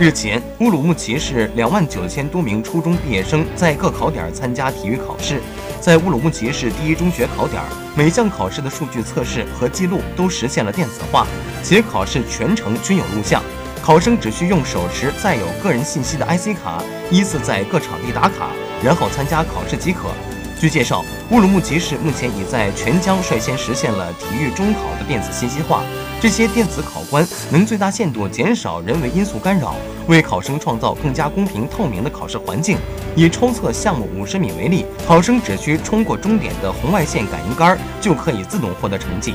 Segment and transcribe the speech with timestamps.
[0.00, 5.40] 日前，乌鲁木齐市两万九千多名初中毕业生在各考点参加体育考试。
[5.80, 7.60] 在乌鲁木齐市第一中学考点，
[7.96, 11.26] 每项考试的数据测试和记录都实现了电子化，
[11.64, 13.42] 且考试全程均有录像。
[13.82, 16.80] 考生只需用手持载有个人信息的 IC 卡，
[17.10, 18.50] 依次在各场地打卡，
[18.84, 20.10] 然后参加考试即可。
[20.60, 25.84] 据介绍，乌鲁木齐市目前已在全疆率先实现了体育中考的电子信息化。
[26.20, 29.76] 这些电子考官能最大限度减少人为因素干扰，
[30.08, 32.76] 为考生创造更加公平透明的考试环境。
[33.14, 39.34] 以抽测项目五十米为例，考生只需冲过终点的红外线感应杆，就可以自动获得成绩。